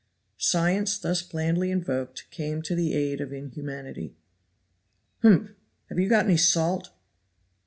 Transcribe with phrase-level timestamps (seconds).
[0.39, 4.15] Science thus blandly invoked came to the aid of inhumanity.
[5.21, 5.51] "Humph!
[5.89, 6.89] have you got any salt?"